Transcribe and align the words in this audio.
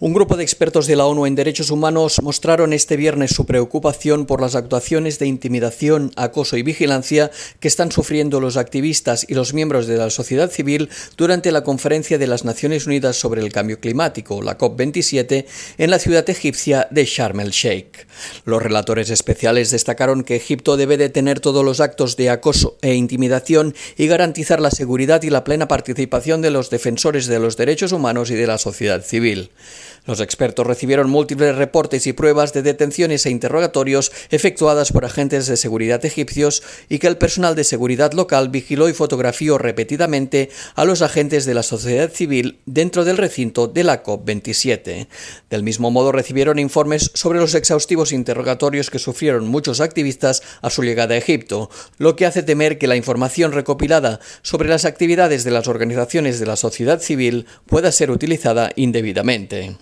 Un 0.00 0.14
grupo 0.14 0.36
de 0.36 0.44
expertos 0.44 0.86
de 0.86 0.94
la 0.94 1.06
ONU 1.06 1.26
en 1.26 1.34
derechos 1.34 1.72
humanos 1.72 2.22
mostraron 2.22 2.72
este 2.72 2.96
viernes 2.96 3.32
su 3.32 3.46
preocupación 3.46 4.26
por 4.26 4.40
las 4.40 4.54
actuaciones 4.54 5.18
de 5.18 5.26
intimidación, 5.26 6.12
acoso 6.14 6.56
y 6.56 6.62
vigilancia 6.62 7.32
que 7.58 7.66
están 7.66 7.90
sufriendo 7.90 8.40
los 8.40 8.56
activistas 8.56 9.26
y 9.28 9.34
los 9.34 9.54
miembros 9.54 9.88
de 9.88 9.96
la 9.96 10.10
sociedad 10.10 10.52
civil 10.52 10.88
durante 11.16 11.50
la 11.50 11.64
conferencia 11.64 12.16
de 12.16 12.28
las 12.28 12.44
Naciones 12.44 12.86
Unidas 12.86 13.16
sobre 13.16 13.40
el 13.40 13.50
cambio 13.50 13.80
climático, 13.80 14.40
la 14.40 14.56
COP27, 14.56 15.46
en 15.78 15.90
la 15.90 15.98
ciudad 15.98 16.30
egipcia 16.30 16.86
de 16.92 17.04
Sharm 17.04 17.40
el 17.40 17.50
Sheikh. 17.50 18.06
Los 18.44 18.62
relatores 18.62 19.10
especiales 19.10 19.72
destacaron 19.72 20.22
que 20.22 20.36
Egipto 20.36 20.76
debe 20.76 20.96
detener 20.96 21.40
todos 21.40 21.64
los 21.64 21.80
actos 21.80 22.16
de 22.16 22.30
acoso 22.30 22.78
e 22.82 22.94
intimidación 22.94 23.74
y 23.96 24.06
garantizar 24.06 24.60
la 24.60 24.70
seguridad 24.70 25.24
y 25.24 25.30
la 25.30 25.42
plena 25.42 25.66
participación 25.66 26.40
de 26.40 26.52
los 26.52 26.70
defensores 26.70 27.26
de 27.26 27.40
los 27.40 27.56
derechos 27.56 27.90
humanos 27.90 28.30
y 28.30 28.36
de 28.36 28.46
la 28.46 28.58
sociedad 28.58 29.02
civil. 29.02 29.50
Los 30.06 30.20
expertos 30.20 30.66
recibieron 30.66 31.10
múltiples 31.10 31.56
reportes 31.56 32.06
y 32.06 32.12
pruebas 32.12 32.52
de 32.52 32.62
detenciones 32.62 33.26
e 33.26 33.30
interrogatorios 33.30 34.12
efectuadas 34.30 34.92
por 34.92 35.04
agentes 35.04 35.46
de 35.46 35.56
seguridad 35.56 36.04
egipcios 36.04 36.62
y 36.88 36.98
que 36.98 37.06
el 37.06 37.18
personal 37.18 37.54
de 37.54 37.64
seguridad 37.64 38.12
local 38.12 38.48
vigiló 38.48 38.88
y 38.88 38.94
fotografió 38.94 39.58
repetidamente 39.58 40.50
a 40.74 40.84
los 40.84 41.02
agentes 41.02 41.44
de 41.44 41.54
la 41.54 41.62
sociedad 41.62 42.10
civil 42.10 42.58
dentro 42.66 43.04
del 43.04 43.16
recinto 43.16 43.68
de 43.68 43.84
la 43.84 44.02
COP27. 44.02 45.08
Del 45.50 45.62
mismo 45.62 45.90
modo 45.90 46.12
recibieron 46.12 46.58
informes 46.58 47.10
sobre 47.14 47.38
los 47.38 47.54
exhaustivos 47.54 48.12
interrogatorios 48.12 48.90
que 48.90 48.98
sufrieron 48.98 49.48
muchos 49.48 49.80
activistas 49.80 50.42
a 50.62 50.70
su 50.70 50.82
llegada 50.82 51.14
a 51.14 51.18
Egipto, 51.18 51.70
lo 51.98 52.16
que 52.16 52.26
hace 52.26 52.42
temer 52.42 52.78
que 52.78 52.86
la 52.86 52.96
información 52.96 53.52
recopilada 53.52 54.20
sobre 54.42 54.68
las 54.68 54.84
actividades 54.84 55.44
de 55.44 55.50
las 55.50 55.68
organizaciones 55.68 56.40
de 56.40 56.46
la 56.46 56.56
sociedad 56.56 57.00
civil 57.00 57.46
pueda 57.66 57.92
ser 57.92 58.10
utilizada 58.10 58.70
indebidamente. 58.76 59.77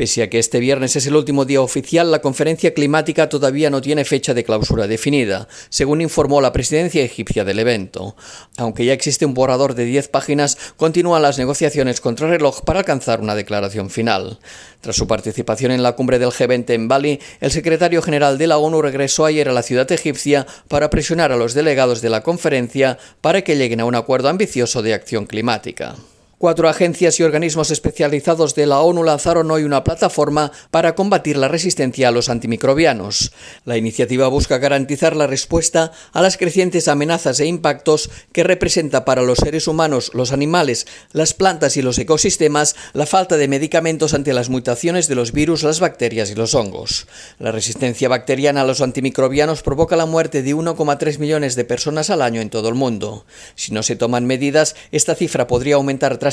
Pese 0.00 0.22
a 0.22 0.30
que 0.30 0.38
este 0.38 0.60
viernes 0.60 0.96
es 0.96 1.06
el 1.06 1.14
último 1.14 1.44
día 1.44 1.60
oficial, 1.60 2.10
la 2.10 2.22
conferencia 2.22 2.72
climática 2.72 3.28
todavía 3.28 3.68
no 3.68 3.82
tiene 3.82 4.06
fecha 4.06 4.32
de 4.32 4.44
clausura 4.44 4.86
definida, 4.86 5.46
según 5.68 6.00
informó 6.00 6.40
la 6.40 6.54
presidencia 6.54 7.04
egipcia 7.04 7.44
del 7.44 7.58
evento. 7.58 8.16
Aunque 8.56 8.86
ya 8.86 8.94
existe 8.94 9.26
un 9.26 9.34
borrador 9.34 9.74
de 9.74 9.84
10 9.84 10.08
páginas, 10.08 10.56
continúan 10.78 11.20
las 11.20 11.36
negociaciones 11.36 12.00
contra 12.00 12.28
reloj 12.28 12.62
para 12.62 12.78
alcanzar 12.78 13.20
una 13.20 13.34
declaración 13.34 13.90
final. 13.90 14.38
Tras 14.80 14.96
su 14.96 15.06
participación 15.06 15.70
en 15.70 15.82
la 15.82 15.92
cumbre 15.92 16.18
del 16.18 16.30
G20 16.30 16.70
en 16.70 16.88
Bali, 16.88 17.20
el 17.42 17.50
secretario 17.50 18.00
general 18.00 18.38
de 18.38 18.46
la 18.46 18.56
ONU 18.56 18.80
regresó 18.80 19.26
ayer 19.26 19.50
a 19.50 19.52
la 19.52 19.62
ciudad 19.62 19.92
egipcia 19.92 20.46
para 20.68 20.88
presionar 20.88 21.30
a 21.30 21.36
los 21.36 21.52
delegados 21.52 22.00
de 22.00 22.08
la 22.08 22.22
conferencia 22.22 22.96
para 23.20 23.42
que 23.42 23.56
lleguen 23.56 23.80
a 23.80 23.84
un 23.84 23.96
acuerdo 23.96 24.30
ambicioso 24.30 24.80
de 24.80 24.94
acción 24.94 25.26
climática. 25.26 25.96
Cuatro 26.40 26.70
agencias 26.70 27.20
y 27.20 27.22
organismos 27.22 27.70
especializados 27.70 28.54
de 28.54 28.64
la 28.64 28.80
ONU 28.80 29.04
lanzaron 29.04 29.50
hoy 29.50 29.64
una 29.64 29.84
plataforma 29.84 30.50
para 30.70 30.94
combatir 30.94 31.36
la 31.36 31.48
resistencia 31.48 32.08
a 32.08 32.12
los 32.12 32.30
antimicrobianos. 32.30 33.32
La 33.66 33.76
iniciativa 33.76 34.26
busca 34.28 34.56
garantizar 34.56 35.14
la 35.16 35.26
respuesta 35.26 35.92
a 36.14 36.22
las 36.22 36.38
crecientes 36.38 36.88
amenazas 36.88 37.40
e 37.40 37.46
impactos 37.46 38.08
que 38.32 38.42
representa 38.42 39.04
para 39.04 39.20
los 39.20 39.36
seres 39.36 39.68
humanos, 39.68 40.12
los 40.14 40.32
animales, 40.32 40.86
las 41.12 41.34
plantas 41.34 41.76
y 41.76 41.82
los 41.82 41.98
ecosistemas 41.98 42.74
la 42.94 43.04
falta 43.04 43.36
de 43.36 43.46
medicamentos 43.46 44.14
ante 44.14 44.32
las 44.32 44.48
mutaciones 44.48 45.08
de 45.08 45.16
los 45.16 45.32
virus, 45.32 45.62
las 45.62 45.78
bacterias 45.78 46.30
y 46.30 46.36
los 46.36 46.54
hongos. 46.54 47.06
La 47.38 47.52
resistencia 47.52 48.08
bacteriana 48.08 48.62
a 48.62 48.64
los 48.64 48.80
antimicrobianos 48.80 49.60
provoca 49.60 49.94
la 49.94 50.06
muerte 50.06 50.42
de 50.42 50.56
1,3 50.56 51.18
millones 51.18 51.54
de 51.54 51.66
personas 51.66 52.08
al 52.08 52.22
año 52.22 52.40
en 52.40 52.48
todo 52.48 52.70
el 52.70 52.76
mundo. 52.76 53.26
Si 53.56 53.72
no 53.72 53.82
se 53.82 53.94
toman 53.94 54.24
medidas, 54.24 54.74
esta 54.90 55.14
cifra 55.14 55.46
podría 55.46 55.74
aumentar 55.74 56.18
drásticamente, 56.18 56.29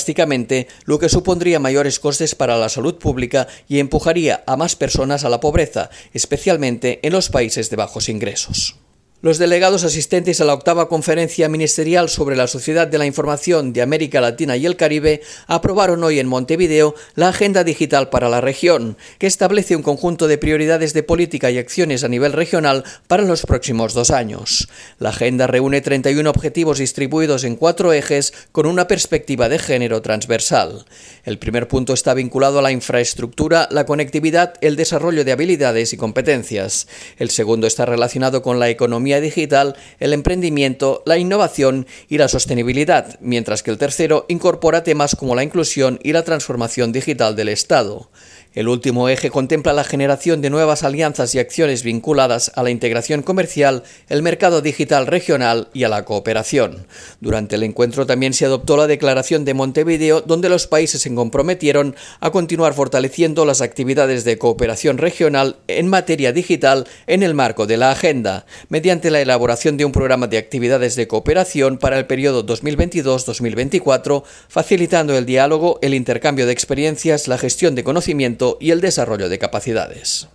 lo 0.85 0.99
que 0.99 1.09
supondría 1.09 1.59
mayores 1.59 1.99
costes 1.99 2.35
para 2.35 2.57
la 2.57 2.69
salud 2.69 2.95
pública 2.95 3.47
y 3.67 3.79
empujaría 3.79 4.43
a 4.47 4.57
más 4.57 4.75
personas 4.75 5.23
a 5.23 5.29
la 5.29 5.39
pobreza, 5.39 5.89
especialmente 6.13 6.99
en 7.05 7.13
los 7.13 7.29
países 7.29 7.69
de 7.69 7.75
bajos 7.75 8.09
ingresos. 8.09 8.75
Los 9.19 9.39
delegados 9.39 9.83
asistentes 9.83 10.41
a 10.41 10.45
la 10.45 10.53
octava 10.53 10.87
conferencia 10.87 11.49
ministerial 11.49 12.07
sobre 12.07 12.35
la 12.35 12.45
sociedad 12.45 12.85
de 12.85 12.99
la 12.99 13.07
información 13.07 13.73
de 13.73 13.81
América 13.81 14.21
Latina 14.21 14.57
y 14.57 14.67
el 14.67 14.75
Caribe 14.75 15.21
aprobaron 15.47 16.03
hoy 16.03 16.19
en 16.19 16.27
Montevideo 16.27 16.93
la 17.15 17.29
Agenda 17.29 17.63
Digital 17.63 18.09
para 18.09 18.29
la 18.29 18.41
región, 18.41 18.95
que 19.17 19.25
establece 19.25 19.75
un 19.75 19.81
conjunto 19.81 20.27
de 20.27 20.37
prioridades 20.37 20.93
de 20.93 21.01
política 21.01 21.49
y 21.49 21.57
acciones 21.57 22.03
a 22.03 22.09
nivel 22.09 22.31
regional 22.31 22.83
para 23.07 23.23
los 23.23 23.41
próximos 23.41 23.95
dos 23.95 24.11
años. 24.11 24.69
La 24.99 25.09
agenda 25.09 25.47
reúne 25.47 25.81
31 25.81 26.29
objetivos 26.29 26.77
distribuidos 26.77 27.43
en 27.43 27.55
cuatro 27.55 27.93
ejes 27.93 28.35
con 28.51 28.67
una 28.67 28.87
perspectiva 28.87 29.49
de 29.49 29.57
género 29.57 30.03
transversal. 30.03 30.85
El 31.25 31.39
primer 31.39 31.67
punto 31.67 31.93
está 31.93 32.13
vinculado 32.13 32.59
a 32.59 32.61
la 32.61 32.71
infraestructura, 32.71 33.67
la 33.71 33.87
conectividad, 33.87 34.53
el 34.61 34.75
desarrollo 34.75 35.25
de 35.25 35.31
habilidades 35.31 35.91
y 35.91 35.97
competencias. 35.97 36.87
El 37.17 37.31
segundo 37.31 37.65
está 37.65 37.87
relacionado 37.87 38.43
con 38.43 38.59
la 38.59 38.69
economía 38.69 39.06
digital, 39.21 39.75
el 39.99 40.13
emprendimiento, 40.13 41.01
la 41.05 41.17
innovación 41.17 41.87
y 42.09 42.17
la 42.17 42.27
sostenibilidad, 42.27 43.17
mientras 43.21 43.63
que 43.63 43.71
el 43.71 43.77
tercero 43.77 44.25
incorpora 44.27 44.83
temas 44.83 45.15
como 45.15 45.35
la 45.35 45.43
inclusión 45.43 45.99
y 46.03 46.11
la 46.11 46.23
transformación 46.23 46.91
digital 46.91 47.35
del 47.35 47.49
Estado. 47.49 48.09
El 48.57 48.69
último 48.69 49.07
eje 49.07 49.29
contempla 49.29 49.71
la 49.71 49.83
generación 49.83 50.41
de 50.41 50.49
nuevas 50.49 50.81
alianzas 50.81 51.35
y 51.35 51.37
acciones 51.37 51.83
vinculadas 51.83 52.51
a 52.55 52.63
la 52.63 52.71
integración 52.71 53.21
comercial, 53.21 53.83
el 54.09 54.23
mercado 54.23 54.63
digital 54.63 55.05
regional 55.05 55.67
y 55.75 55.83
a 55.83 55.89
la 55.89 56.05
cooperación. 56.05 56.87
Durante 57.21 57.53
el 57.53 57.61
encuentro 57.61 58.07
también 58.07 58.33
se 58.33 58.45
adoptó 58.45 58.75
la 58.75 58.87
Declaración 58.87 59.45
de 59.45 59.53
Montevideo, 59.53 60.21
donde 60.21 60.49
los 60.49 60.65
países 60.65 61.03
se 61.03 61.13
comprometieron 61.13 61.95
a 62.19 62.31
continuar 62.31 62.73
fortaleciendo 62.73 63.45
las 63.45 63.61
actividades 63.61 64.23
de 64.23 64.39
cooperación 64.39 64.97
regional 64.97 65.57
en 65.67 65.87
materia 65.87 66.33
digital 66.33 66.87
en 67.05 67.21
el 67.21 67.35
marco 67.35 67.67
de 67.67 67.77
la 67.77 67.91
agenda, 67.91 68.47
mediante 68.69 69.11
la 69.11 69.21
elaboración 69.21 69.77
de 69.77 69.85
un 69.85 69.91
programa 69.91 70.25
de 70.25 70.39
actividades 70.39 70.95
de 70.95 71.07
cooperación 71.07 71.77
para 71.77 71.99
el 71.99 72.07
periodo 72.07 72.43
2022-2024, 72.43 74.23
facilitando 74.47 75.15
el 75.15 75.27
diálogo, 75.27 75.77
el 75.83 75.93
intercambio 75.93 76.47
de 76.47 76.53
experiencias, 76.53 77.27
la 77.27 77.37
gestión 77.37 77.75
de 77.75 77.83
conocimiento 77.83 78.46
y 78.61 78.71
el 78.71 78.79
desarrollo 78.79 79.27
de 79.27 79.39
capacidades. 79.39 80.29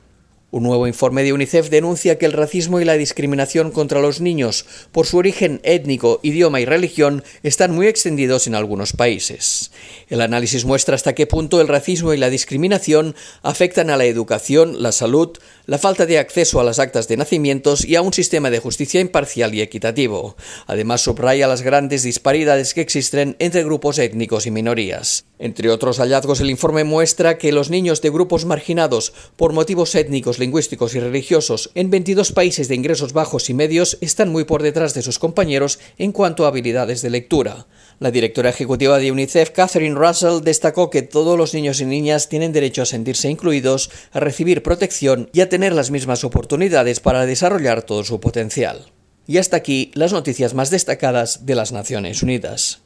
Un 0.55 0.65
nuevo 0.65 0.87
informe 0.87 1.23
de 1.23 1.33
UNICEF 1.33 1.71
denuncia 1.71 2.19
que 2.19 2.27
el 2.27 2.35
racismo 2.35 2.79
y 2.79 2.85
la 2.85 2.99
discriminación 2.99 3.71
contra 3.71 4.03
los 4.03 4.21
niños 4.21 4.67
por 4.93 5.07
su 5.07 5.17
origen 5.17 5.63
étnico, 5.65 6.21
idioma 6.23 6.61
y 6.61 6.67
religión 6.67 7.25
están 7.43 7.75
muy 7.75 7.87
extendidos 7.87 8.47
en 8.47 8.55
algunos 8.55 8.93
países. 8.93 9.71
El 10.11 10.21
análisis 10.21 10.67
muestra 10.67 10.95
hasta 10.95 11.15
qué 11.15 11.27
punto 11.27 11.63
el 11.63 11.69
racismo 11.69 12.13
y 12.13 12.19
la 12.19 12.29
discriminación 12.29 13.17
afectan 13.41 13.89
a 13.89 13.97
la 13.97 14.05
educación, 14.05 14.83
la 14.83 14.93
salud, 14.93 15.39
la 15.65 15.79
falta 15.79 16.05
de 16.05 16.19
acceso 16.19 16.61
a 16.61 16.65
las 16.65 16.79
actas 16.79 17.09
de 17.09 17.17
nacimientos 17.17 17.87
y 17.87 17.97
a 17.97 18.03
un 18.03 18.13
sistema 18.13 18.51
de 18.51 18.59
justicia 18.59 19.01
imparcial 19.01 19.55
y 19.55 19.63
equitativo. 19.63 20.37
Además, 20.67 21.01
subraya 21.01 21.49
las 21.49 21.63
grandes 21.63 22.03
disparidades 22.03 22.75
que 22.75 22.83
existen 22.83 23.37
entre 23.39 23.65
grupos 23.65 23.99
étnicos 23.99 24.47
y 24.47 24.51
minorías. 24.51 25.25
Entre 25.39 25.71
otros 25.71 25.99
hallazgos, 25.99 26.41
el 26.41 26.51
informe 26.51 26.85
muestra 26.85 27.39
que 27.39 27.53
los 27.53 27.71
niños 27.71 28.03
de 28.03 28.11
grupos 28.11 28.45
marginados 28.45 29.15
por 29.37 29.55
motivos 29.55 29.95
étnicos 29.95 30.39
lingüísticos 30.43 30.95
y 30.95 31.01
religiosos 31.01 31.71
en 31.75 31.89
22 31.91 32.33
países 32.33 32.69
de 32.69 32.75
ingresos 32.75 33.13
bajos 33.13 33.49
y 33.49 33.55
medios 33.55 33.97
están 34.01 34.29
muy 34.29 34.45
por 34.45 34.63
detrás 34.63 34.93
de 34.93 35.03
sus 35.03 35.19
compañeros 35.19 35.79
en 35.97 36.13
cuanto 36.13 36.45
a 36.45 36.49
habilidades 36.49 37.01
de 37.01 37.11
lectura. 37.11 37.67
La 38.01 38.11
directora 38.11 38.51
ejecutiva 38.51 38.99
de 38.99 39.13
UNICEF, 39.13 39.51
Catherine 39.51 39.95
Russell, 39.95 40.43
destacó 40.43 40.91
que 40.91 41.03
todos 41.03 41.39
los 41.39 41.55
niños 41.55 41.81
y 41.81 41.87
niñas 41.87 42.29
tienen 42.29 42.53
derecho 42.53 42.83
a 42.83 42.87
sentirse 42.87 43.31
incluidos, 43.31 43.91
a 44.11 44.21
recibir 44.21 44.63
protección 44.63 45.31
y 45.33 45.41
a 45.41 45.49
tener 45.49 45.73
las 45.73 45.91
mismas 45.91 46.25
oportunidades 46.25 47.01
para 47.01 47.25
desarrollar 47.25 47.85
todo 47.85 48.05
su 48.05 48.21
potencial. 48.21 48.93
Y 49.27 49.39
hasta 49.39 49.57
aquí 49.57 49.93
las 49.95 50.13
noticias 50.13 50.53
más 50.53 50.71
destacadas 50.71 51.47
de 51.47 51.55
las 51.55 51.73
Naciones 51.73 52.23
Unidas. 52.23 52.83